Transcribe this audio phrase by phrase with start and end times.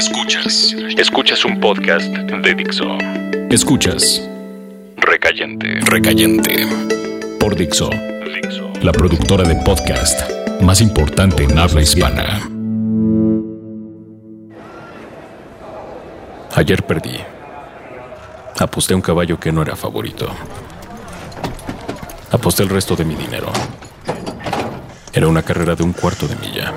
[0.00, 0.74] Escuchas.
[0.96, 2.86] Escuchas un podcast de Dixo.
[3.50, 4.26] Escuchas.
[4.96, 5.78] Recayente.
[5.82, 6.66] Recayente.
[7.38, 7.90] Por Dixo.
[8.80, 10.22] La productora de podcast
[10.62, 12.40] más importante en habla hispana.
[16.54, 17.18] Ayer perdí.
[18.58, 20.30] Aposté un caballo que no era favorito.
[22.30, 23.52] Aposté el resto de mi dinero.
[25.12, 26.72] Era una carrera de un cuarto de milla.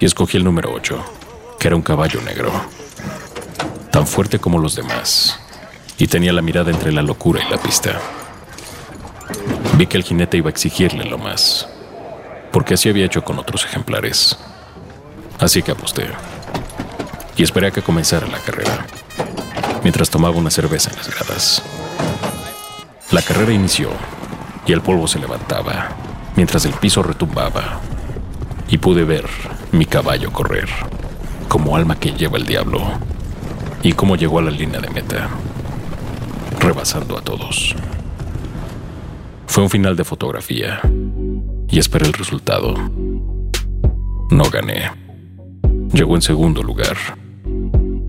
[0.00, 1.17] Y escogí el número 8,
[1.58, 2.52] que era un caballo negro.
[3.90, 5.38] Tan fuerte como los demás.
[5.98, 8.00] Y tenía la mirada entre la locura y la pista.
[9.74, 11.68] Vi que el jinete iba a exigirle lo más.
[12.52, 14.38] Porque así había hecho con otros ejemplares.
[15.38, 16.06] Así que aposté.
[17.36, 18.86] Y esperé a que comenzara la carrera.
[19.82, 21.62] Mientras tomaba una cerveza en las gradas.
[23.10, 23.90] La carrera inició
[24.66, 25.88] y el polvo se levantaba
[26.36, 27.80] mientras el piso retumbaba
[28.68, 29.26] y pude ver
[29.72, 30.68] mi caballo correr
[31.48, 32.80] como alma que lleva el diablo
[33.82, 35.28] y cómo llegó a la línea de meta,
[36.60, 37.74] rebasando a todos.
[39.46, 40.80] Fue un final de fotografía
[41.68, 42.74] y esperé el resultado.
[44.30, 44.90] No gané.
[45.92, 46.96] Llegó en segundo lugar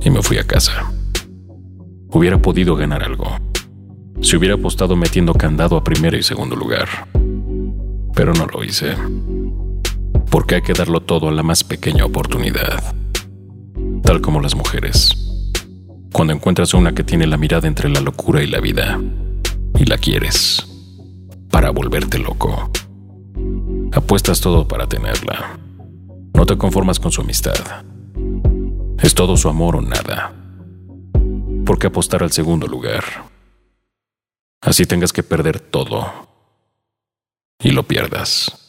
[0.01, 0.91] y me fui a casa.
[2.11, 3.37] Hubiera podido ganar algo
[4.21, 7.07] si hubiera apostado metiendo candado a primero y segundo lugar.
[8.13, 8.95] Pero no lo hice.
[10.29, 12.98] Porque hay que darlo todo a la más pequeña oportunidad.
[14.09, 15.15] Tal como las mujeres.
[16.11, 18.99] Cuando encuentras una que tiene la mirada entre la locura y la vida,
[19.77, 20.67] y la quieres,
[21.51, 22.71] para volverte loco.
[23.91, 25.59] Apuestas todo para tenerla.
[26.33, 27.53] No te conformas con su amistad.
[28.97, 30.33] Es todo su amor o nada.
[31.63, 33.03] ¿Por qué apostar al segundo lugar?
[34.59, 36.11] Así tengas que perder todo
[37.59, 38.68] y lo pierdas.